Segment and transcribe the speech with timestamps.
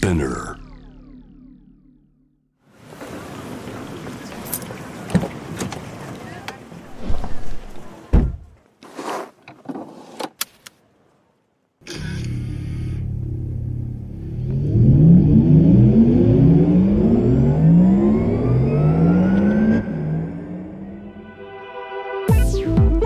[0.00, 0.56] Spinner.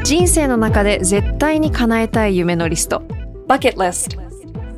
[0.05, 3.01] 人生の中で絶対に叶えたい夢のリスト
[3.49, 4.24] Bucket List.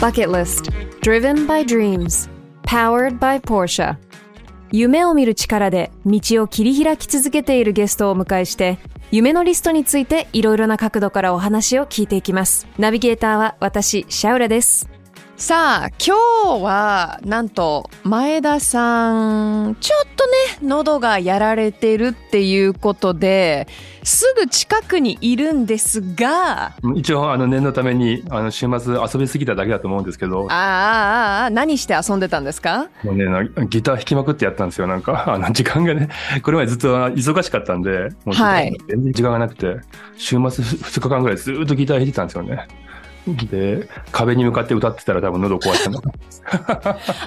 [0.00, 0.70] Bucket List.
[1.02, 2.30] Driven by Dreams.
[2.62, 3.98] Powered by Porsche.
[4.72, 8.78] 夢を見る力で道を切り開き続けているゲストをお迎えして
[9.10, 12.66] 夢のリストについていろいろな角度からお話を聞いていきます。
[12.78, 14.88] ナビゲーターは私シャウラです。
[15.40, 23.66] さあ今日はなんと前田さんちょっとね喉がやられてるっていうことで
[24.04, 30.46] すぐ近くにいるんですが一応あの念のためにあの週末遊びすぎただけだと思うんですけど。
[30.50, 32.90] ああああ何して遊んでたんですか？
[33.02, 33.24] もうね
[33.70, 34.86] ギター弾きまくってやったんですよ。
[34.86, 36.10] なんか あの時間がね
[36.44, 39.76] これまでずっと忙しかったんでもう全然時間がなくて、
[40.18, 42.68] 週末2日間ぐらいずっとギター弾いてたんですよね。
[43.26, 46.00] で壁に向かって歌ってたら多分喉壊したの。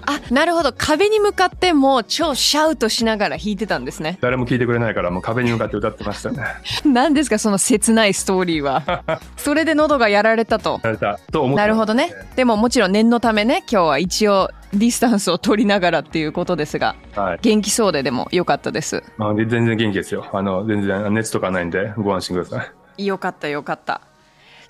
[0.06, 0.74] あなるほど。
[0.74, 4.18] 壁に向かってもう超シャウトしながら弾いてたんですね。
[4.22, 6.44] 誰も聞いてくれないからもう壁に向かって歌ってましたね。
[6.86, 9.04] 何ですかその切ないストーリーは。
[9.38, 10.80] それで喉がやられたと。
[10.84, 12.12] やられたと思なるほどね。
[12.36, 19.03] でももちろん念のためね今日は一応ディスタンスを取りながらっていうことですが、はい、元気そうででもよかったです。
[19.20, 20.26] あ全然元気ですよ。
[20.34, 22.66] あの全然熱とかないんでご安心くださ
[22.98, 23.06] い。
[23.06, 24.02] よかったよかった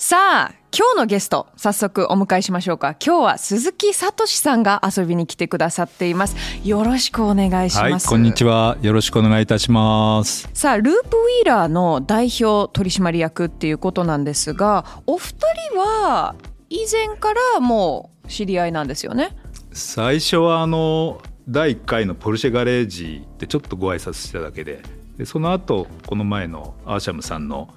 [0.06, 2.90] さあ今日のゲスト早速お迎えしましょうか。
[3.02, 6.36] 今日は鈴木聡さんが遊びに来てくださっています。
[6.66, 8.76] よろしくお願いします、はい、こんにちは。
[8.82, 10.50] よろしくお願いいたします。
[10.54, 15.38] さあループウィーラーの代表取締役っていうことなんですがお二
[15.72, 16.36] 人は
[16.70, 19.38] 以前からもう知り合いなんですよね？
[19.72, 24.82] 最初はあの第1回のポルシェガレージでちょっとご挨拶しただけで
[25.18, 27.74] でその後この前のアーシャムさんの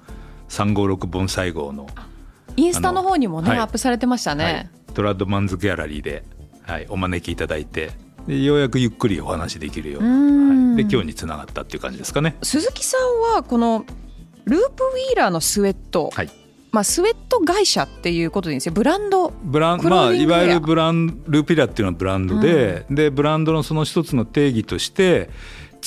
[0.49, 1.87] 356盆栽号の
[2.57, 6.23] インスタの方にもね、はい、アップされてましたね、はい、トラッドマンズギャラリーで、
[6.63, 7.91] はい、お招きいただいて
[8.27, 12.35] でようやくゆっくりお話できるようはい、で今日につながったっていう感じですかね。
[12.43, 13.85] 鈴木さんはこの
[14.43, 16.29] ループウィーラーのスウェット、はい。
[16.71, 18.73] まあ、スウェット会社っていうことでいいんですよ。
[18.73, 25.29] ブランドブランまあ、いわゆるブランループウィーラーっていうのはブランドで、うん、でブランドのその一つの定義として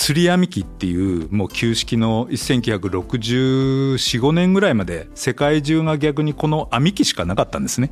[0.00, 7.88] 釣り網機っていうもう旧式の1964,5年ぐらいまで世界中が逆にこの網機しかなかったんですね。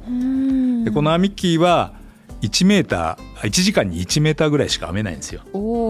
[0.87, 1.93] でこの網機は
[2.41, 5.43] 1メーター1時間に1メーターぐらいしか編めないんですよ。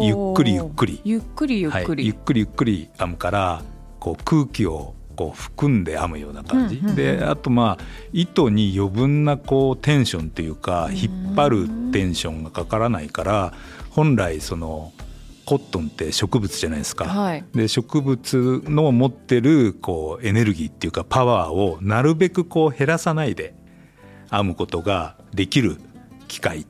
[0.03, 1.01] ゆっくりゆっくり。
[1.05, 1.87] ゆっくりゆっくり。
[1.87, 3.63] はい、ゆっくりゆっくり編むから
[4.01, 13.53] こう空気をこう含んで編むような感じ、うんうんうん、であとまあ糸に余分なこうテンションというか引っ張るテンションがかからないから
[13.91, 14.93] 本来その
[15.49, 23.55] コットンって植物じゃないですか、はい、で植物の持ってるこうエネルギーっていうかパワーをなるべくこう減らさないで
[24.31, 25.79] 編むことができる
[26.27, 26.67] 機械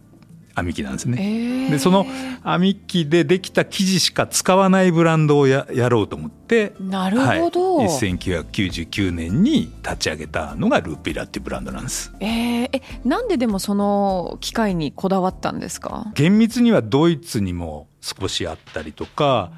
[0.58, 2.04] 編み機なんですね、えー、でその
[2.44, 12.12] 編み機でできた生地しか使わないブランドをややろうと思ってなるほど、はい、1999年に立ち上げたのがルーピラっていうブランドなんです。
[12.20, 16.10] えー、えなんででもその機械にこだわったんですか？
[16.14, 19.50] 厳密にはドイツにも少しあったりとか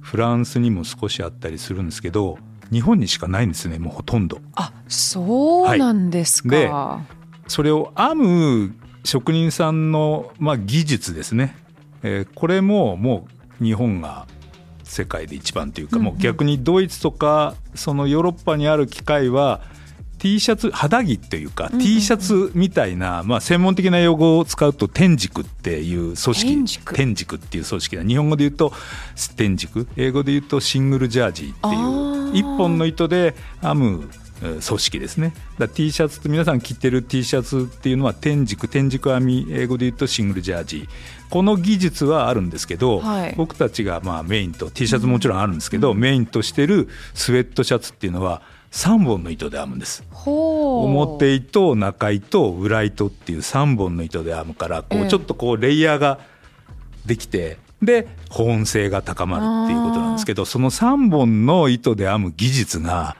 [0.00, 2.38] フランスにも少しあったりするんですけど
[2.72, 4.40] 日本にしかないんですねもうほとんど。
[4.54, 6.56] あそうなんですか。
[6.56, 7.14] はい、で
[7.48, 8.74] それを編む
[9.08, 11.56] 職人さんの、まあ、技術ですね、
[12.02, 13.26] えー、これもも
[13.58, 14.26] う日本が
[14.84, 19.62] 世界で一番というか、もう逆にドイツとかそのヨーロッパにある機械は
[20.18, 26.34] T シャツ肌着っていうか、T シャツみたいな、まあ、専門的な用語を使うと天軸っていう組織。
[26.94, 28.02] 天軸っていう組織だ。
[28.02, 28.72] 日本語で言うと
[29.36, 34.10] 天軸英語で言うとシングルジャージっていう一本の糸で編む
[34.40, 35.34] 組織ですね。
[35.58, 40.88] だ T シャツって皆さん着てる T シャツっていうのは天軸天軸編み英語で言うとシングルジャージ
[41.30, 50.04] この技術はあるんですけど、はい、僕たちがまあメインと T シャツももちろんあるんですけど、うん、メインとしてるスウェットシャツっていうのは3本の糸で編むんです。
[50.26, 56.18] 表糸中糸裏糸っていう3本の糸で編むからこうちょっとこうレイヤーが
[57.06, 63.16] できて、で保温性が高まるっていうことなんですけどその3本の糸で編む技術が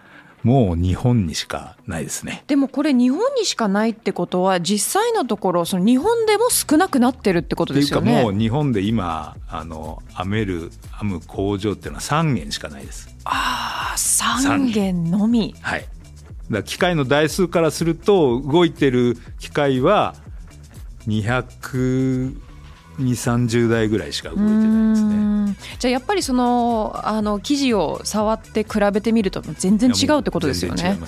[0.49, 8.11] もう日本にしかないですねでもこれ日本にしかないってことは実際のところその日本でも少なくなってるってことですよね。
[8.11, 13.15] っていうかもう日本で今あの編める編む工場っていうのは3軒しかないです。
[13.25, 15.55] ああ3軒のみ。
[15.61, 15.85] はい
[16.51, 20.15] だ機械の台数からすると動いてる機械は
[21.07, 22.48] 200
[22.99, 25.57] 2 3 0台ぐらいしか動いてないですね。
[25.79, 30.99] じゃあやっぱりそのあの生地を触って比べてみると全然違うってことですよね、ね、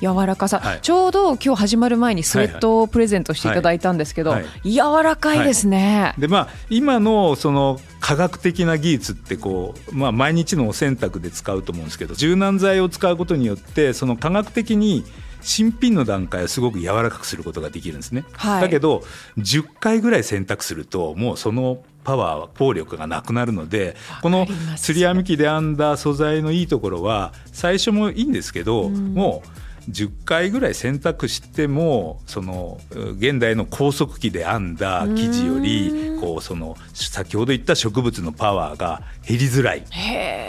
[0.00, 4.42] 柔らかさ、はい、ちょうど今日始まる前にスウェットをプレゼントしていただいたんですけど、はい。
[4.42, 15.04] はい、柔らかいですね、でまあ今のその科学的な技術ってこう、まあ、毎日のお洗濯で使うと思うんですけど柔軟剤を使うことによってその科学的に
[15.40, 19.02] 新品の段階はすごく柔らかくすることができるんですね、はい、だけど
[19.38, 24.46] 10回ぐらい洗濯するともうそのパワー効力がなくなるのでこの
[24.76, 29.42] 釣り網機で編んだ素材のいいところは最初もいいんですけど、うん、も
[29.86, 39.84] う10回ぐらい選択してもその現代の高速機で編んだ生地よりこうその先ほど言った植物のパワーが減りづらい。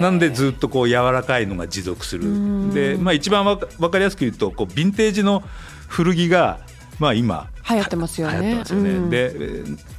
[0.01, 2.73] なんでずっとこう柔らかいのが持続する。
[2.73, 5.43] で、まあ、一番わ分かりやすく言うとこうヴィンテージの
[5.87, 6.59] 古着が
[6.99, 8.51] まあ今流行ってますよね。
[8.51, 8.71] よね。
[8.71, 9.31] うん、で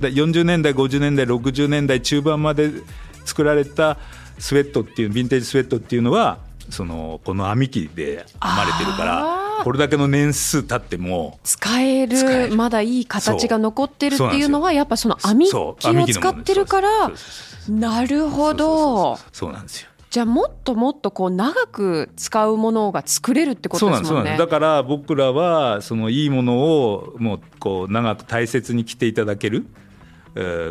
[0.00, 2.70] 40年代50年代60年代中盤まで
[3.24, 3.98] 作られた
[4.38, 6.38] スウェットっていうヴィンテージスウェットっていうのは
[6.70, 17.12] そのこの編み機で編まれてるからこれだけの年数経っても使えるまだいい形が残ってるっていうのはやっぱその編み機を使ってるから
[17.68, 19.18] なるほど。
[19.32, 19.88] そうなんですよ。
[20.10, 24.36] じゃあもっともっとこう長く使うものが作れるってことですもんね。
[24.36, 29.64] だから僕らはそのいいものをもうこう長く大切に着ていただける。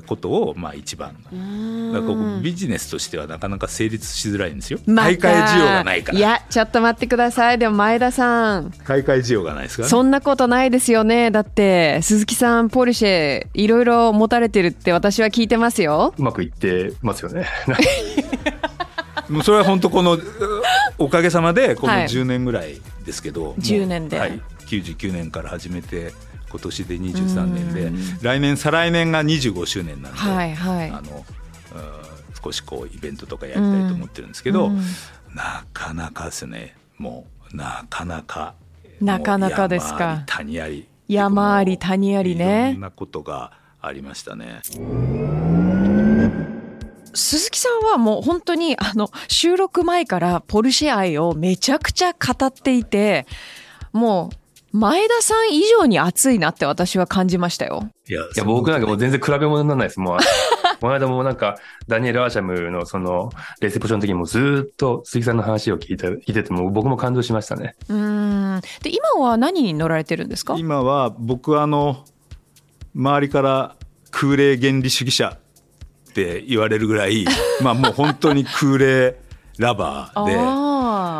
[0.08, 1.13] ことをまあ一番。
[1.13, 6.18] だからビジネスとしてはなかなか成立しづらいんですよ、買い替え需要がないから。
[6.18, 7.58] いやちょっと待ってください。
[7.58, 8.72] でも前田さん。
[8.84, 11.31] 買い替え需要がないですか、ね、そんなことないですよね。
[11.31, 16.13] だって鈴木さんポルシェいろいろ持たれてるって私は聞いてますよ。
[16.18, 17.48] うまくいってますよね。
[19.30, 20.18] もうそれは本当この
[20.98, 26.13] おかげさまでこの10年ぐらいですけど、はい、10年で、はい、99年から始めて
[26.51, 31.25] 今年で23年で来年再来年が25周年なんで、はいはい、あの
[32.44, 34.71] 少しこうイベントとかやりたいと思ってるんですけど、
[35.33, 38.56] なかなかですねもうなかなか
[39.00, 40.24] なかなかですか。
[40.27, 40.88] 谷あり。
[41.07, 42.69] 山あり谷ありね。
[42.69, 43.51] いろんなことが
[43.81, 44.62] ありましたね。
[47.13, 53.25] 鈴木さんはもう本当にあの収録前からポルシェ愛をめちゃくちゃ語っていて
[53.92, 54.36] もう
[54.74, 57.90] 前田さん以上に熱いなって私は感じましたよ。
[58.08, 60.00] いや、いや僕なんかもう全然比べ物にならないです。
[60.00, 60.18] もう、
[60.80, 61.58] この間もなんか、
[61.88, 63.30] ダニエル・アーシャムのその、
[63.60, 67.76] レセプションの時にもずっと鈴木さんの話を聞いて、聞いてても僕も感動しましたね。
[67.90, 68.62] うん。
[68.82, 70.56] で、今は何に乗られてるんですか？
[70.58, 72.06] 今は僕はあの、
[72.96, 73.76] 周りから
[74.10, 75.38] 空冷原理主義者
[76.10, 77.26] って言われるぐらい、
[77.62, 79.16] まあもう本当に空冷
[79.58, 80.36] ラバーで、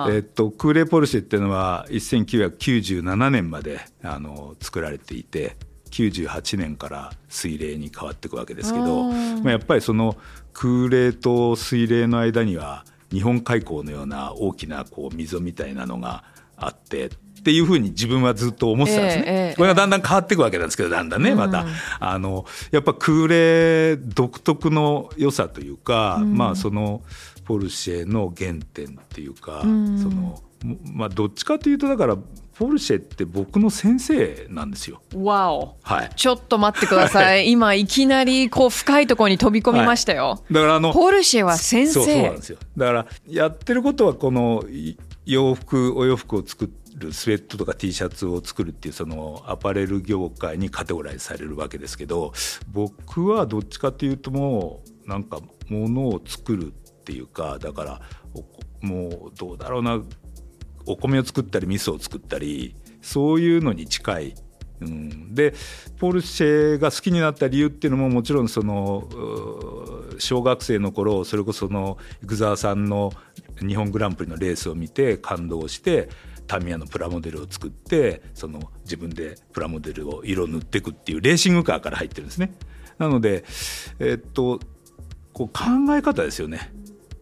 [0.10, 5.58] えっと、クーレ・ポルシェっていうのは1997年まであの作られていて
[5.92, 10.16] 98年から水冷に変わっていくわけですけどまあ、やっぱりその
[10.54, 16.24] 空冷と水冷の間には日本海溝のような大きなこう溝みたいなのが
[16.56, 17.08] あって
[17.42, 27.02] っていうふうに自分はずっと思ってたんですね、えーえー、これがだんだん変わっていくわけなんですけどだんだんねまた、うん、あのやっぱ空冷独特の良さというか、うん、まあその
[27.46, 30.42] ポルシェの原点っていうか、その
[30.94, 32.18] まあどっちかというとだから
[32.54, 35.02] ポルシェって僕の先生なんですよ。
[35.16, 35.78] わお。
[35.82, 36.12] はい。
[36.16, 37.50] ちょっと待ってください。
[37.50, 40.24] 今いきなりこう深いところに飛び込みましたよ。
[40.26, 41.94] はい、だからあのポルシェは先生。
[41.94, 42.60] そうなんですよ。
[42.78, 44.64] だからやってることはこの
[45.26, 52.34] 洋服お洋服を作るスウェットとか T シャツを作るっていうそのアパレル業界にカテゴライズされるわけですけど、
[52.72, 58.02] 僕はどっちかというともうなんかものを作るっていうかだから
[58.82, 60.02] もうどうだろうな
[60.86, 64.36] お米を作ったり味噌を作ったりそういうのに近い。
[64.82, 65.54] うん、で
[66.00, 69.08] ポルシェが好きになった理由っていうのももちろんその
[70.18, 73.14] 小学生の頃それこその生沢さんの
[73.60, 76.10] 日本グランプリのレースを見て感動して
[76.48, 82.52] タミヤのプラモデルを作ってその自分でプラモデルを色塗っていくっていうレーシングカーから入ってるんですね。
[82.98, 83.44] なので、
[84.00, 84.60] えっと
[85.34, 86.72] こう考え方ですよね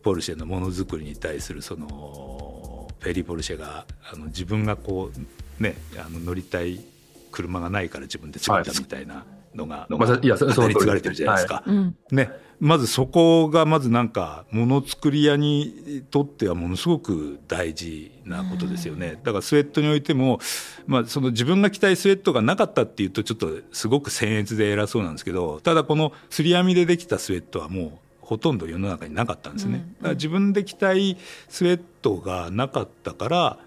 [0.10, 6.84] ポルシェのものづくりに対するそのフェリー・ポルシェがあの自分がこうねあの乗りたい
[7.32, 9.24] 車がないから自分で作ったみたいな
[9.54, 10.74] のが、まあい語り。
[10.80, 11.64] 継がれてるじゃないですか。
[12.10, 12.32] ね。
[12.60, 19.20] まずそこがまずなんかものづくり屋にとってはものすごく大事なことですよね。
[19.24, 20.40] だからスウェットにおいても、
[20.88, 29.88] まあ、その自分が着たいスウェットがなかったっていうとちょっとすごく僭越で偉そうなんですけどただこの釣り網でできたスウェットはもうほとんど世の中になかったんですね。
[29.98, 31.18] だから自分で着たい
[31.48, 33.60] スウェットがなかったから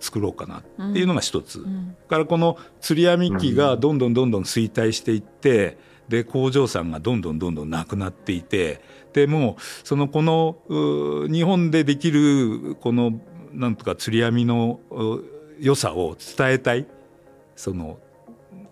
[0.00, 5.76] 作ろうかなっていうのが一つ、うん、からこの釣り網機がどんどんどんどん衰退していって
[6.08, 8.80] で工場さんがどんどんどんどんなくなっていて
[9.12, 10.56] でもうそのこの
[11.30, 13.20] 日本でできるこの
[13.52, 14.80] なんとか釣り網の
[15.60, 16.86] 良さを伝えたい。
[17.56, 17.98] その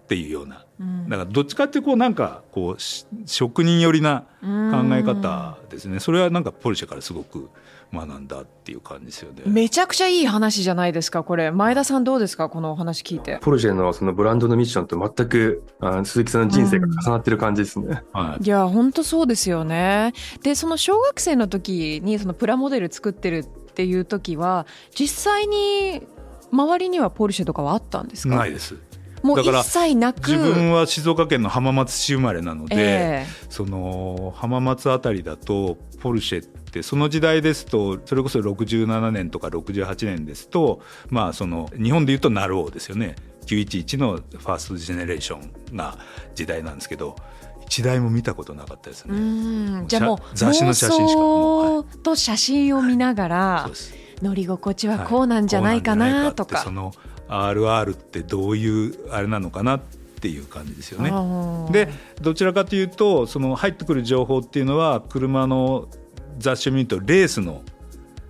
[0.02, 0.61] っていうような、うん、
[1.08, 2.82] だからどっちかってこうなんかこう
[3.26, 6.00] 職人寄りな考え方ですね。
[6.00, 7.50] それはなんかポルシェからすごく
[7.92, 9.42] 学んだっていう感じですよね。
[9.46, 11.50] めちゃくちゃいい話じゃないですかこれ。
[11.50, 13.38] 前田さんどうですかこのお話聞いて。
[13.42, 18.20] ポルシェのそのブランドのミッションと全くあ鈴木さんの人生が重なってる感じですね、うん。
[18.20, 20.14] はい、いや本当そうですよね。
[20.42, 26.02] でその小学生の時にそのプラモデル作ってるっていう時は実際に
[26.50, 28.36] 周りにはポルシェとかはあったんですか？
[28.36, 28.76] ないです
[29.22, 30.30] もう一切なく。
[30.30, 43.16] 自分は静岡県の浜松市生まれなので、えー、その浜松あたりだとポルシェってその時代ですとそれこそ67年とか68年ですとまあその日本でいうとナローですよね。
[43.46, 45.98] 911のファーストジェネレーションが
[46.34, 47.16] 時代なんですけど
[47.66, 49.84] 一台も見たことなかったですね。
[49.86, 53.70] じゃあもう雑誌の写真しかもう、と写真を見ながら
[54.20, 56.56] 乗り心地はこうなんじゃないかなとか。
[56.56, 56.92] はい、その
[57.32, 59.80] RR ってどういうあれなのかなっ
[60.20, 61.10] ていう感じですよね。
[61.72, 61.88] で
[62.20, 65.88] どちらかというとその入ってくる情報っていうのは車の
[66.38, 67.62] 雑誌を見るとレースの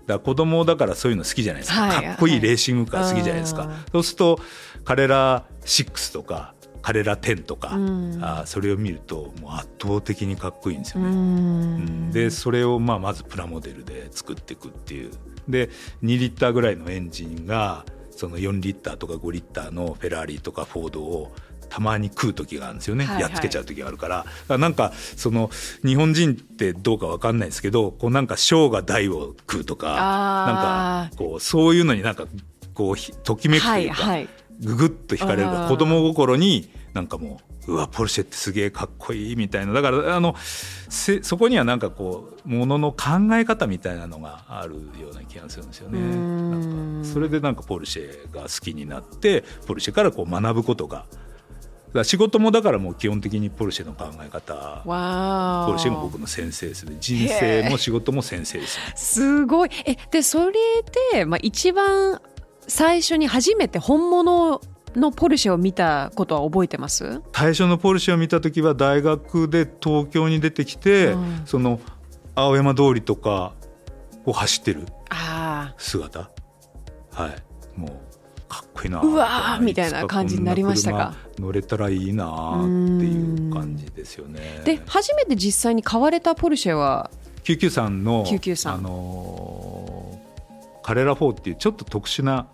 [0.07, 4.41] だ子供だからそういうの好きじゃないですか、はい、かっこいいレーシングカー好きじゃないですか、はい、そうすると
[4.85, 11.09] 彼ら6とか彼ら10とか、うん、あそれを見るともう圧倒的にかっこいいんですよね。
[11.09, 15.13] うん、でそれをまあまずプラモデルで作っていくっていう。
[15.49, 15.71] で
[16.03, 17.85] 2リッターぐらいのエンジンが
[18.23, 21.33] その4リッターとか5リッターのフェラーリとかフォードを
[21.69, 24.23] たまに食う時があるんですよね、はいはい、やっつけちゃう時があるから。
[24.23, 25.51] からなんかその
[25.85, 32.27] 日本人ってどうか分かんないですけどこうなんか小が大を食うとかなんかこうそういうのになんか
[32.75, 34.29] こうときめくというか、はいはい、
[34.61, 39.73] ぐぐっと惹かれる子供心になんかもううわポルシェってすげえかっこいいみたいな。
[39.73, 46.01] だからあのそこにはなんかこうものの考え方みたいなのがあるような気がするんですよね。
[46.01, 51.05] なんかそれでなんかポルシェが好きになってポルシェからこう学ぶことが。
[51.93, 54.83] だ仕事もだからもう基本的にポルシェの考え方。
[55.67, 56.97] ポルシェも僕の先生ですね。
[56.99, 59.71] 人生も仕事も先生です、ね、すごい。
[59.85, 60.53] えでそれ
[61.13, 62.21] で、まあ、一番
[62.67, 64.61] 最初に初めて本物
[64.95, 67.21] のポルシェを見たことは覚えてます？
[67.35, 71.81] 最初のポルシェを見た時は大学で東京に出てきて、うん、その
[72.35, 73.55] 青山通りとか
[74.25, 74.87] を走ってる
[75.77, 76.31] 姿。
[77.13, 77.79] はい。
[77.79, 77.91] もう
[78.49, 81.15] かっこいいなうわみたいな感じになりましたか？
[81.39, 84.61] 乗れたらいいなっていう感じですよね。
[84.65, 87.11] で初めて実際に買われたポルシェは
[87.45, 90.21] ？993の993あの
[90.83, 92.47] カレラ4っていうちょっと特殊な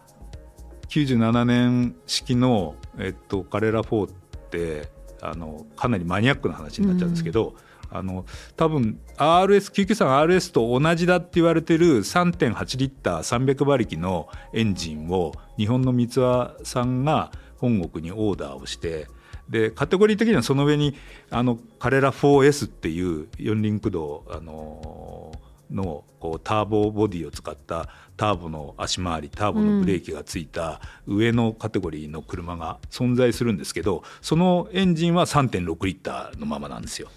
[0.88, 4.10] 97年式の、えっと、カレラ4っ
[4.50, 4.88] て
[5.20, 7.54] あのかなりマニアックな話になっちゃうんですけど、
[7.90, 8.24] あの
[8.56, 19.08] 多分 RS993RS と同じだって言われてる3.8リッター300馬力のエンジンを日本の三輪さんが本国にオーダーをして
[19.48, 20.94] でカテゴリー的にはその上に
[21.30, 25.32] あのカレラ 4S っていう四輪駆動あの
[25.70, 37.08] のこうターボボディを使ったターボの足回りターボのブレーキがついた上のカテゴリーの車が存在するんですけどそのエンジンは3.6リッターのままなんですよ。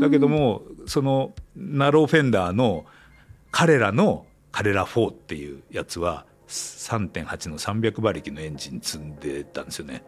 [0.00, 2.86] だけどもそのナローフェンダーの
[3.50, 10.04] 彼らの彼ら4っていうやつは3.8の300馬力のエンジン積んでたんですよね。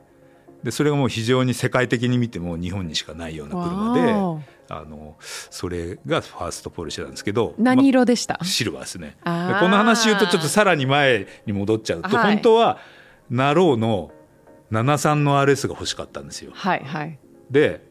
[0.62, 3.94] でそれがもう非常に世界的に見ても日本にしかないような車
[4.38, 9.16] であのそれがファーストポルシェなんですけど何色でした、ま、シルバーですね。
[9.24, 12.78] この話言うとちょっとさらに前に戻っちゃうと、はい、本当は
[13.30, 14.12] ナローの
[14.72, 16.52] 73の RS が欲しかったんですよ。
[16.54, 17.18] はいはい、
[17.50, 17.86] で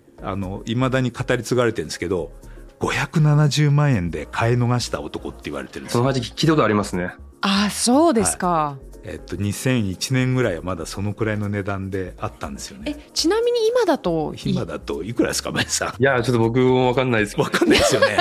[0.66, 2.32] いまだに語り継がれてるんですけど
[2.80, 7.14] 570万円で買い逃した男って言われてるんですその話聞いたことありますね。
[7.42, 12.96] あそうですか、はいえっと、2001年ぐらいはまだそのくらいの値段であったんですよね。
[12.98, 16.02] えちなみに今だと今だといくらですか前さん？
[16.02, 18.18] いやちょっと僕も分かんないです分かんないですよね。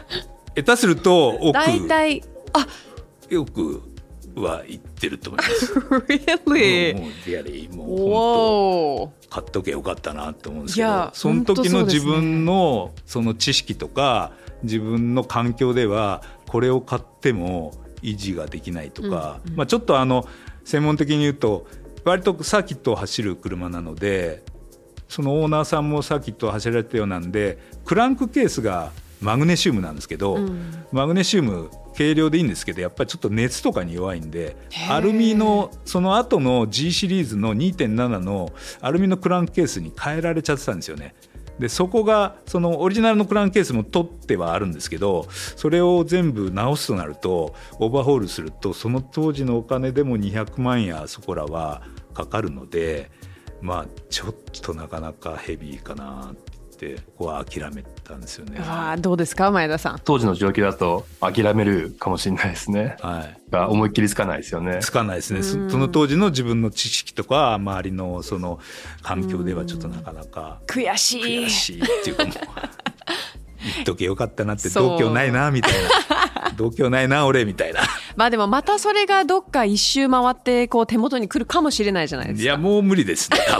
[0.56, 2.22] 下手すると大体
[2.54, 2.66] あ
[3.28, 3.82] よく
[4.34, 5.72] は言ってると思います。
[6.08, 6.94] really?
[6.98, 17.72] もうリアリーもう本.当買っとけよかったなって思うんですけどいやその時の本当そうですね自分のその知識とか自分の環境ではこれを買っても
[18.02, 20.26] 維持ができないとか、まあ、ちょっとあの
[20.64, 21.66] 専門的に言うと
[22.04, 24.42] 割とサーキットを走る車なので
[25.08, 30.36] そのオーナーさんもサーキットを走られたようなんでクランクケースがマグネシウムなんですけど、
[30.90, 34.56] マグネシウム軽量でいいんですけどやっぱりちょっと熱とかに弱いんで
[34.90, 41.14] アルミのその後の G シリーズの2.7のアルミのクランクケースに変えられちゃってたんですよね。
[41.58, 51.82] でそこがそのオリジナルのクランケースも取ってはあるんですけどそれを全部直すとなるとオーバーホールするとその当時のお金でも200万やそこらは
[52.14, 53.10] かかるので
[53.60, 56.51] まあちょっとなかなかヘビーかなって
[56.90, 58.58] ここは諦めたんですよね。
[58.60, 60.00] わあどうですか前田さん？
[60.04, 62.96] 当時の状況だと諦めるかもしれないですね。
[63.00, 64.78] はいが思いっきりつかないですよね。
[64.80, 68.58] つかないですね、そその当時の自分の知識とか周りのその
[69.02, 71.22] 環境ではちょっとなかなか悔しい。
[71.44, 72.34] 悔しいっていうかもう
[73.74, 77.80] 言っとけよかったなって度胸ないなみたいな度胸ないな俺みたいな
[78.16, 82.42] まあでもまたそれがどっか一周回ってこう手元に来るかもしれないじゃないですか。
[82.42, 83.56] いやもう無理ですね多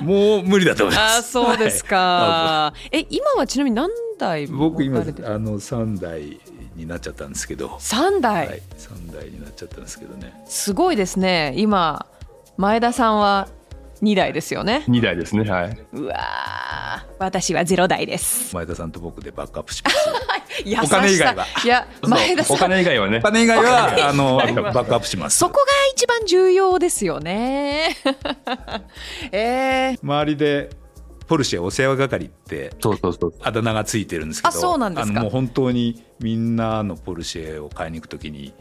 [0.00, 2.72] 分もう無理だと思います あーそうですか。
[2.90, 6.40] え今はちなみに何台僕今あの3台
[6.74, 11.54] になっちゃったんですけど、三台、はい、3台になっちゃったんですけどねすごいですね。
[11.56, 12.06] 今
[12.56, 13.48] 前田さんは
[14.02, 14.84] 二台ですよね。
[14.88, 15.48] 2台ですね。
[15.48, 15.78] はい。
[15.92, 18.54] うわー私はゼロ台です。
[18.54, 19.96] 前田さんと僕でバックアップします
[20.82, 21.46] お金以外は。
[21.64, 22.56] いや前田さん。
[22.58, 23.18] 金以外はね。
[23.18, 23.22] お。
[23.22, 24.08] 金以外は。
[24.08, 25.38] あのバックアップします。
[25.38, 25.60] そこが
[25.94, 27.96] 一番重要ですよね。
[29.32, 30.70] えー、周りで
[31.26, 33.34] ポルシェお世話係ってそうそうそう。
[33.42, 35.12] あだ名がついてるんですけどあそうなんですか。
[35.12, 38.54] あのもう本当にみんなのポルシェを買いに行くときに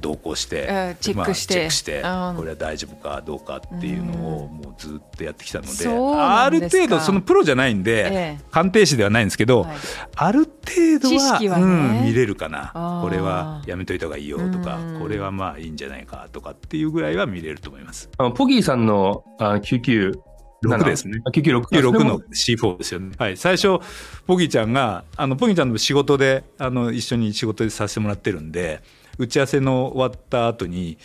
[0.00, 1.54] 同行して、えーチェックして。
[1.54, 2.36] まあチェックしてうん。
[2.36, 8.44] これは大丈夫かどうかっていうのをもうずっとやってきたので、そうなある程度そのプロじゃないんで、ええ。
[8.50, 9.76] 鑑定士ではないんですけど、はい。
[10.16, 11.64] ある程度知は識はね。
[11.64, 12.72] うん、見れるかな。
[13.02, 15.00] これはやめといた方がいいよとかうん。
[15.00, 18.10] これはまあいいんじゃないかとかっていうぐらいは見れると思います。
[18.18, 20.28] あのポギーさんのあ99
[20.64, 21.20] 6ですね。
[21.24, 23.12] あ99 96の C4 ですよね。
[23.16, 23.78] はい、最初
[24.26, 28.80] ポギーちゃんがあのポギーちゃんの仕事であの一緒に仕事でさせてもらってるんで
[29.18, 30.98] 打ち合わせの終わった後に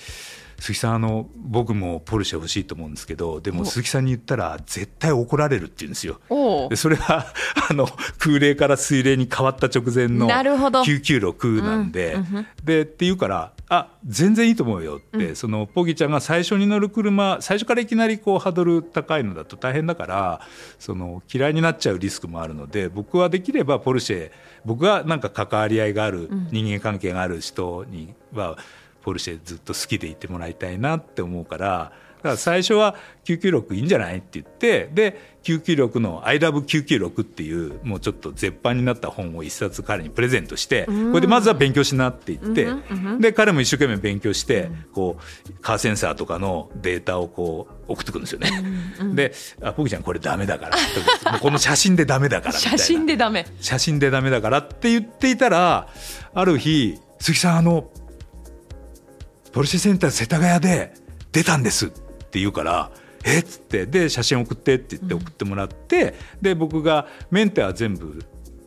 [0.60, 6.19] 鈴木さんあの僕もポルシェ欲しいと思うんですけどでも鈴木さんに言ったら絶対怒られるって言うんですよ。
[6.69, 7.26] でそれは
[7.69, 7.86] あの
[8.19, 10.82] 空冷から水冷に変わった直前のなるほど。
[10.84, 12.47] 996なんで、うんうん。
[12.63, 20.41] でって言うから「あ全然いいと思うよ」って、そのポギちゃんが最初に乗る車最初からいきなりこうハードル高いのだと大変だから
[20.80, 24.32] その嫌いになっちゃうリスクもあるので僕はできればポルシェ
[24.65, 28.58] 僕がなんか関わり合いがある、人間関係がある人には
[29.02, 31.91] ポルシェずっと好きでいてもらいたいなって思うから。
[32.23, 32.95] だから最初は
[33.26, 42.67] 996いいんじゃないって言ってで996の「ILOVE996」っていうもうちょっと絶版になった本を一冊彼にプレゼントしてこれでまずは勉強しなって言って
[43.19, 48.51] で彼も一生懸命勉強してこうカーセンサーとかのデータをこう送ってくるんですよね。
[49.13, 50.77] で「あポギちゃんこれダメだから」
[51.32, 52.77] もうこの写真でダメだから」みたいな。
[52.77, 53.45] 写真でダメ。
[53.60, 55.88] 写真でダメだからって言っていたら
[56.34, 57.89] ある日「鈴木さんあの
[59.51, 60.93] ポルシェセンター世田谷で
[61.32, 62.91] 出たんです」って言うから
[63.23, 63.39] 「え？
[63.39, 68.23] っ?」つってで写真送ってって言って送ってもらって、で僕がメンテは全部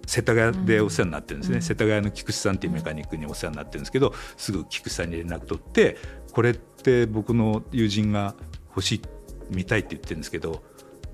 [0.06, 5.96] 世田谷でお世話になってるんですね、世田谷の菊池さんっていうメカニックにお世話になってるんですけどすぐ菊池さんに連絡取って
[6.32, 8.34] 「これって僕の友人が
[8.70, 9.00] 欲しい
[9.50, 10.62] 見たいって言ってるんですけど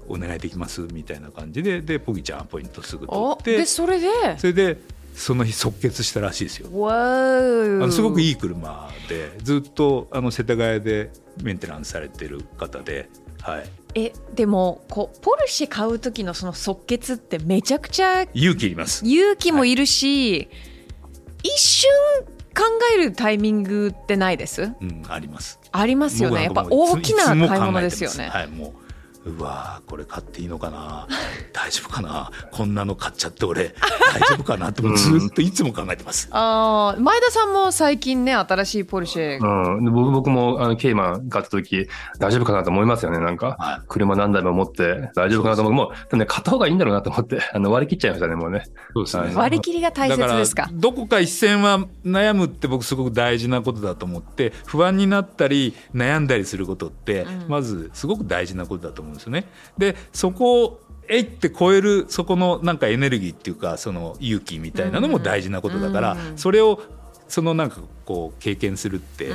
[0.08, 4.08] お願いできます」みたいな感じででポギちゃんアポイントすぐ取おってでそれで？
[4.38, 4.78] それで
[5.14, 6.80] その日即決したらしいですよ。
[6.80, 11.10] わあーのすごくいい車でずっとあの世田谷で
[11.42, 13.10] メンテナンスされてる方で、
[13.42, 19.04] はい、えでもこうポルシェ買う時のその即決ってめちゃくちゃ勇気いります。
[19.04, 20.48] 勇気もいるし、
[21.42, 21.90] 一瞬
[22.54, 22.62] 考
[22.94, 24.62] えるタイミングってないです？
[24.62, 25.58] うん、あります。
[25.72, 26.44] ありますよね。
[26.44, 28.81] やっぱ大きな買い物ですよね、はい、もう
[29.24, 31.06] うわーこれ買っていいのかな？
[31.52, 32.30] 大丈夫かな？
[32.50, 33.74] こんなの買っちゃって俺
[34.14, 34.70] 大丈夫かな？
[34.70, 36.28] ってもうずっといつも考えてます。
[36.32, 43.86] あー前田さんも最近ね新しいポルシェ、うん、で僕僕もあのケイマン買った時大丈夫かなと思いますよねなんか、はい。
[43.86, 45.72] 車何台も持って大丈夫かなと思う。
[45.72, 48.64] もうでもね買った方がいいんだろうなと思ってあの割り切っちゃいましたねもうね。
[48.94, 49.34] そうですはい。
[49.34, 50.62] 割り切りが大切ですか？
[50.62, 59.46] だからどこか一線は悩むって僕すごく大事なことだと思って不安になったり悩んだりすることってまずすごく大事なことだと思うんですよね。
[59.78, 66.80] でそこをえいって超えるそこのなんかエネルギーっていうかその勇気みたいなのも大事なことだから、それを
[67.32, 69.30] そのなんかこう経験するって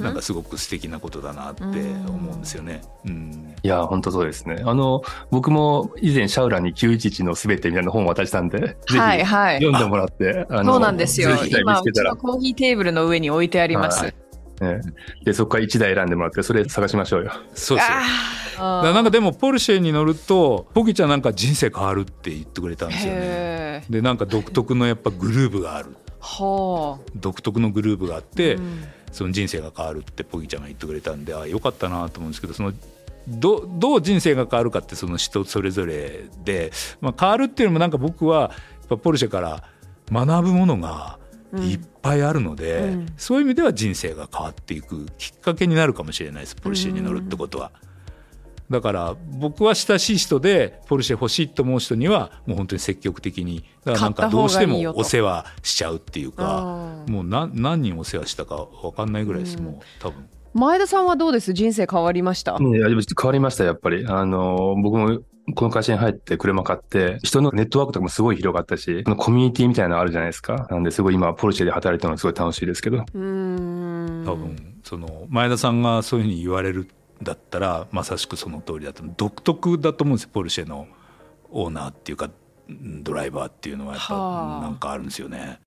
[0.00, 2.80] なんかすごく素敵なことだなって思うんですよね。
[3.04, 4.62] うん、いや本当そうですね。
[4.64, 11.30] あの僕も以前シャウラに911のすべてみたいな本を渡したんで、はいはい、読んでもらって、あのそうなんですよ。
[11.44, 14.04] 今うちのコーヒーテーブルの上に置いてあります。
[14.04, 14.14] はい
[14.60, 14.80] ね、
[15.24, 17.32] でそこから1台選んでもらってそれ探しましょうよ。
[17.54, 17.90] そうです
[18.58, 23.84] よなんかでもポルシェに乗るとポギちゃんなんか人生変わるって言ってくれたんですよね。
[23.88, 25.96] でなんか独特のやっぱグルーブがある。
[26.20, 32.74] はあ、独特のグルーブがあって、うん、その人生が変わるってポギちゃんが言ってくれたんでああよかったなと思うんですけどその
[33.26, 39.64] どどう人生が変わるかってその人それぞれで、まあ、変わるっていうのもなんか僕はやっぱポルシェから
[40.12, 41.18] 学ぶものが
[41.54, 47.72] いっぱいあるので、うん、そういう意味では人生が変わっていくきっかけになるかもしれないですポルシェに乗るってことは。
[48.70, 60.24] だから僕は親しい人でポルシェ欲しいと思う人にはもう本当に積極的にだからなんかどうしてもお世話しちゃうっていうかもう何何人お世話したか分かんないぐらいです、もう多分。
[60.54, 61.52] 前田さんはどうです？
[61.52, 62.52] 人生変わりました？
[62.52, 64.06] いや変わりましたやっぱり。
[64.06, 65.20] あの僕も
[65.54, 70.66] この会社に入って車買って、人のネットワークとかもすごい広がったし、このコミュニティみたいなのあるじゃないですか。
[70.70, 73.04] なんで、すごい今、ポルシェで働いてるのすごい楽しいですけど。
[73.14, 74.24] うん。
[74.26, 76.88] 多分、その、前田さんがそういうふうに言われる
[77.22, 80.86] だったら、まさしくその通りだと、独特だと思うんですよ、ポルシェの
[81.50, 82.30] オーナーっていうか、
[83.02, 85.58] ドライバーっていうのはやっぱなんかあるんですよね。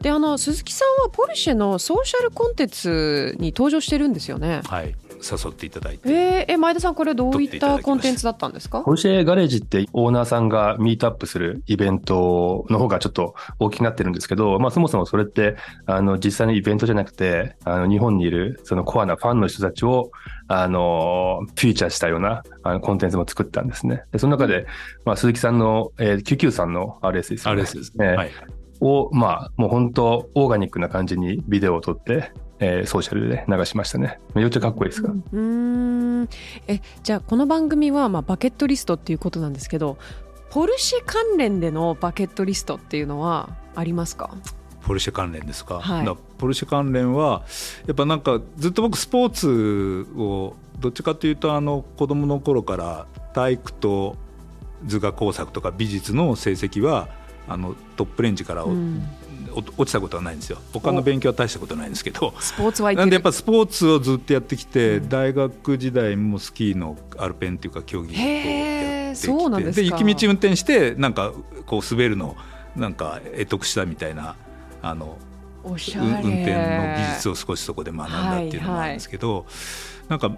[0.00, 4.60] であの鈴木さんはポルシェのソーシャルコンテンツに登場してるんですよね。
[4.66, 4.94] はい
[5.30, 6.08] 誘っていただいて。
[6.48, 8.82] えー、前田さん、これどういったコンテンツだったんですか？
[8.82, 15.56] ポルシェガレージってオーナーさんがミートアップするイベントの方がちょっと大きくなってるんですけど、まあそもそもそれって、
[15.86, 20.10] あの、実際のイベントじゃなくて、あの、日本にいるそのコアなファンの人たちを、
[20.48, 24.04] あの、フューチャーしたようなあのコンテンツも作ったんですね。
[24.12, 24.66] で、その中で、
[25.04, 27.52] まあ鈴木さんの、えー、99さんの RS ですね。
[27.52, 28.06] RS ですね。
[28.08, 28.30] はい。
[28.80, 34.20] を、まあ、もう本当、オーガニックな感じにビデオを撮って、えー、ソーシャルで流しましたね。
[34.34, 35.12] めちゃくちゃかっこいいですか。
[35.32, 36.28] うん
[36.66, 39.98] えじゃあこの番組はまあバケットリストっていうことなんですけど、
[40.50, 44.30] ポルシェ関連でのバケットリストっていうのはありますか？
[44.82, 45.80] ポルシェ関連ですか？
[45.80, 47.42] はい、ポルシェ関連は
[47.86, 54.16] やっぱなんかずっと僕スポーツをどっちかというとあの子供の頃から体育と
[54.86, 57.08] 図画工作とか美術の成績は
[57.48, 59.02] あのトップレンジから、うん、
[59.54, 60.58] 落ちたことはないんですよ。
[60.72, 62.34] 他の勉強は大したことないんですけど。
[62.40, 68.74] スポーツはなんでやっぱスポーツをずっとやってきて、うん、大学時代もスキーのアルペンっていうか競技をやってきて。
[69.72, 71.32] で雪道運転してなんか
[71.66, 72.36] こう滑るの
[72.74, 74.34] なんか得得したみたいな
[74.82, 75.18] あの
[75.64, 79.46] 運転の技術を少しそこで学んだっていうのもあるんですけど、はいはい、
[80.08, 80.28] なんか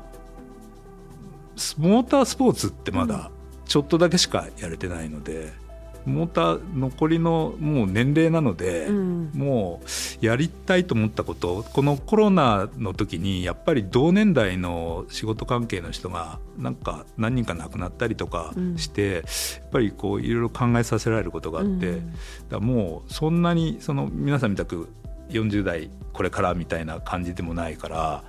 [1.78, 3.30] モータースポーツってまだ
[3.64, 5.65] ちょっとだけしかやれてないので。
[6.06, 9.80] モーター残りのもう年齢なので、うん、も
[10.22, 19.24] うやりたいと思ったことこのコロナの時にやっぱり同年代の仕事関係の人がなんか何人か亡くなったりとかして、うん、やっ
[19.70, 22.12] ぱりこういろいろ考えさせられることがあって、うん、
[22.48, 24.88] だもうそんなにその皆さんみたく
[25.30, 28.24] 40代これからみたいな感じでもないから。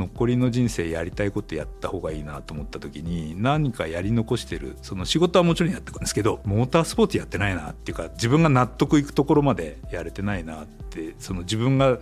[0.00, 11.98] 残りの人生やりたいことやった方がいいなと思った時に何かやり残してるその仕事はもちろんやっていくんですけどモータースポーツやってないなっていうか自分が納得いくところまでやれてないなってその自分が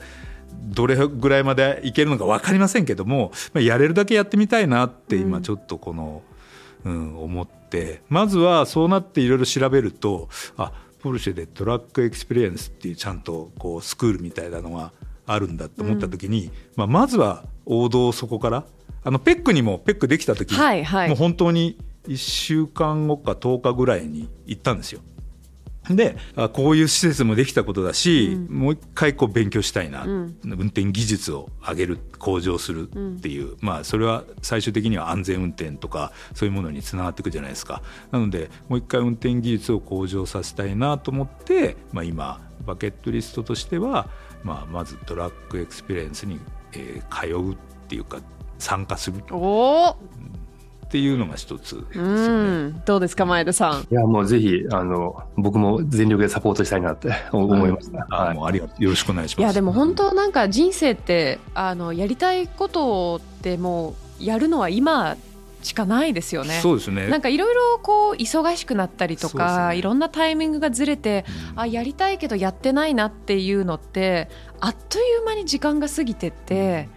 [0.53, 6.23] どれぐらいまでいけるのか分かりませんけども、まあ、やれるだけやってみたいなって今ちょっとこの、
[6.85, 14.93] うん、うん、思ってまずはそうなっていろいろ調べるとあポルシェで Track Experience っていうちゃんとこうスクールみたいなのが
[15.29, 18.65] あるんだと思った時に、うん、まあ、まずは王道そこから
[19.05, 25.01] あの PEC にも PEC できた時、はいはい、もう本当に1週間後か10日ぐらいに行ったんですよ。
[25.95, 37.83] であこういう施設もできたことだし、うん、もう一回こう勉強したいな、うん、運転技術を上げる向上するっていう、うん、まあそれは最終的には安全運転とかそういうものにつながっていくじゃないですか。
[38.11, 44.09] なのでもう一回運転技術を向上させたいなと思って、まあ、今 bucket list としては
[44.43, 46.41] まあ、まず Track Experience に、
[46.73, 47.57] えー、通うっ
[47.89, 48.19] ていうか
[48.59, 52.05] 参加するっていうのが一つですよ
[52.71, 52.83] ね。
[52.87, 53.83] どうですか前田さん？
[53.83, 58.07] いやもうぜひあの僕も全力でサポートしたいなって 思いました。
[58.11, 59.41] うん、はい、もうありがとうよろしくお願いします。
[59.41, 65.17] いやでも本当なんか人生ってあのやりたいことってもうやるのは今
[65.69, 66.61] しかないですよね。
[66.63, 67.09] そうですね。
[67.09, 74.29] なんかいろいろこう忙しくなったりとか、ね、いろんなタイミングがずれて、うん、あやりたいけどやってないなっていうのって
[74.61, 76.89] あっという間に時間が過ぎてって。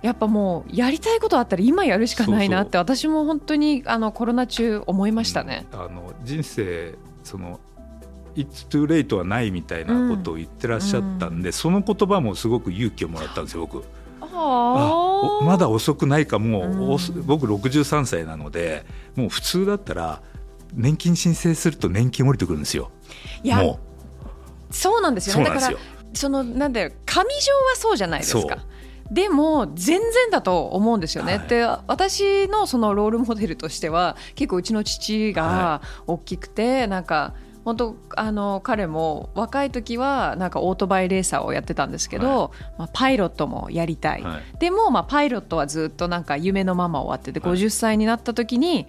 [0.00, 5.66] やっぱもうやりたいことあったら今やるしかないなって私も本当にあのコロナ中思いましたね。
[5.72, 7.58] うん、あの人生その
[8.36, 13.84] It's too late はないみたいなことを言ってらっしゃったんで、うん、その言葉もすごく勇気をもらったんですよ僕。
[14.38, 18.84] あまだ遅くないかもう、うん、僕63歳なので
[19.16, 20.22] もう普通だったら
[20.74, 22.90] 年金申請すると年金降りてくるんですよ。
[23.42, 23.62] いや
[24.70, 25.76] そうなんですよ、ね、だから
[26.12, 28.58] そのなんだよ上条はそうじゃないですか。
[29.10, 31.38] でも全然だと思うんですよね。
[31.38, 37.34] はい、で私のそのロールモデルとしては結構うちの父が大きくて、はい、なんか
[37.68, 48.86] 本当あの彼も若い時はなんかオートバイレーサーをやってたんですけど、はい、まあ、パイロットもやりたい、はい、でもまあパイロットはずっとなんか夢のまま終わってて、はい、50歳になった時に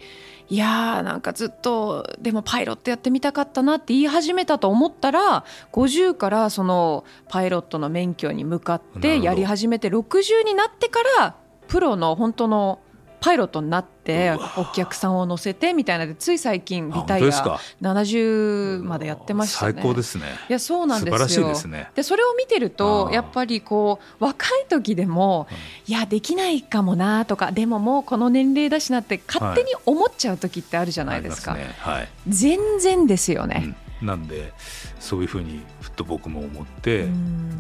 [0.48, 11.36] いやーなんかずっとでもパイロットやってみたかったなって言い始めたと思ったら50からそのパイロットの免許に向かってやり始めて60になってから
[11.68, 12.80] プロの本当の
[13.22, 19.74] パイロットになってお客さんを乗せてみたいなでつい最近リタイア70までやってましたね。
[19.74, 20.26] 最高ですね。
[20.50, 21.54] いやそうなんですよ。
[21.54, 25.48] で、ね、それを見てるとやっぱりこう若い時でも、
[25.88, 31.76] いやできないかもなとかでももうこの年齢だしなって勝手に思っちゃう時ってあるじゃないですか、はいね。
[31.80, 34.54] はい、全然ですよね、うんなんで
[35.00, 37.08] そういうふうにふっと僕も思って、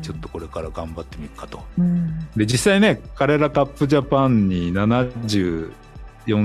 [0.02, 1.64] ちょっとこれから頑張ってみるかと。
[2.36, 5.72] で実際ね彼らカップジャパンに74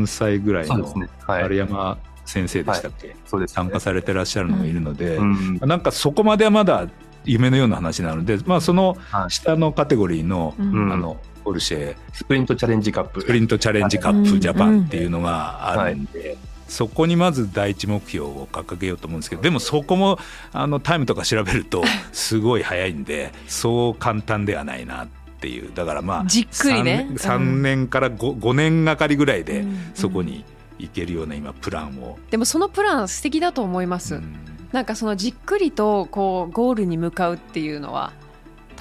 [0.06, 0.94] 歳ぐらいの
[1.26, 3.16] 丸山先生でしたっけ、はい。
[3.32, 6.88] はいね、参加されてらっしゃるのがいるので、うん、なんかそこまではまだ
[7.24, 8.96] 夢のような話なので、まあ、その
[9.28, 11.96] 下のカテゴリーの,、あのポルシェ。
[12.12, 13.20] スプリントチャレンジカップ。
[13.20, 16.36] スプリントチャレンジカップジャパンっていうのがあるんで、
[16.68, 20.18] そこにまず第一目標を掲げようと思うんですけどでもそこも
[20.52, 25.08] あのタイムとか調べると すごい早いんでそう簡単ではないなっ
[25.40, 25.70] ていう。
[25.74, 27.08] だからまあじっくりね。
[27.12, 30.44] 3, 3年から 5, 5年がかりぐらいでそこに
[30.78, 34.34] 行けるような今プランを、でもそのプラン素敵だと思います、うん、
[34.72, 38.12] なんかそのじっくりとこうゴールに向かうっていうのは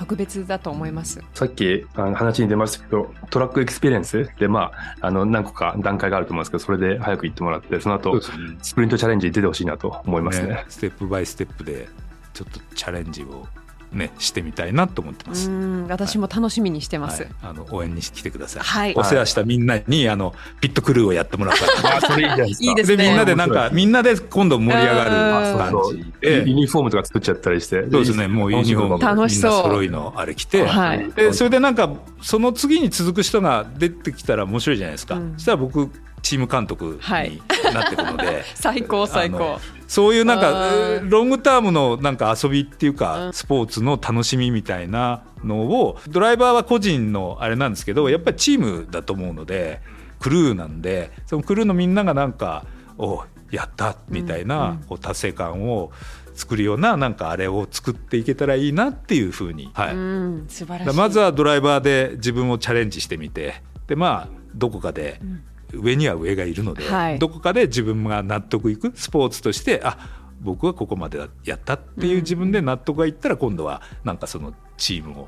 [0.03, 1.23] 特別だと思います。
[1.33, 8.19] さっきあの話に出ましたけど、 Track Experience で、まあ、あの、何個か段階があると思うんですけど、それで早く行ってもらって、その後、
[8.61, 11.87] Sprint Challenge に出てほしいなと思いますね、ね、 step by step で、
[12.33, 13.47] ちょっとチャレンジを
[13.93, 15.49] ね、してみたいなと思ってます。
[15.87, 17.23] 私も楽しみにしてます。
[17.23, 18.63] はい、あの応援に来てください。
[18.63, 22.69] はい、お世話したみんなにあのピットクルーをやってもらったら、 あそれいいじゃないですか。
[22.69, 22.97] いいですね。
[22.97, 25.09] でみんなでなんかみんなで今度盛り上がる
[25.57, 26.13] 感じ。
[26.21, 28.27] で、ユニフォームとか作っちゃったりして、そうですね。
[28.27, 28.99] もうユニフォーム。
[28.99, 29.63] 楽しそう。
[29.63, 31.89] 揃いのあれ着て、はい、でそれでなんか
[32.21, 35.15] その次に続く人が出てきたら面白いじゃないですか。
[35.15, 35.89] うん、そしたら僕
[36.21, 37.41] チーム監督に
[37.73, 39.05] なっていくので、はい、最高。
[39.05, 39.59] 最高
[39.93, 49.81] そういうなんかロングタームのなんか遊びっていうかスポーツの楽しみみたいなのをドライバーは個人のあれなんですけどやっぱりチームだと思うので
[50.19, 52.65] クルーなんでそのクルーのみんながなんか
[52.97, 55.91] おやったみたいなこう達成感を
[56.33, 59.95] 作るようななんかあれを作っていけたらいいなっていうふうに、はい、
[60.95, 65.19] まずはドライバーで自分をチャレンジしてみてでまあどこかで
[65.73, 69.97] 上には上がいるので、はい、どこかで自分が納得いくスポーツとしてあ
[70.41, 75.27] 僕はここまでやったっていう自分で納得がいったら今度はなんかそのチームを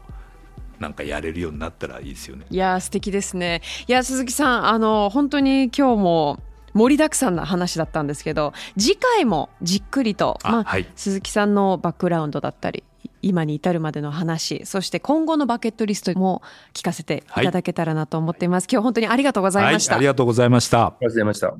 [0.80, 2.46] なんかやれるようになったらいいですよね。
[2.50, 3.62] いや素敵ですね。
[3.88, 6.40] いや鈴木さんあの本当に今日も
[6.74, 12.84] 盛りだくさんな話だったんですけど次回もじっくりと、まあ、はい、鈴木さんのバックグラウンドだったり
[13.26, 20.86] 今に至るまでの話そして今後のバケットリストも聞かせていただけたらなと思っています、はい、今日本当にありがとうございました、はい、ありがとうございました。
[20.86, 21.54] ありがとうございました。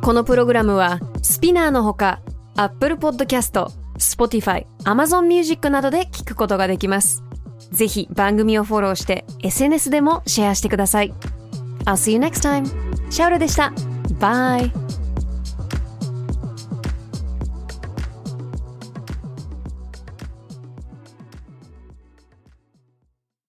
[0.00, 2.20] このプログラムは Spinear のほか
[2.56, 7.22] Apple Podcast、Spotify、Amazon Music などで聞くことができます。
[7.72, 11.12] ぜひ番組をフォローして SNS でもシェアしてください。
[11.84, 12.66] I'll see you next time
[13.10, 13.72] シャウルでした。
[14.18, 14.93] Bye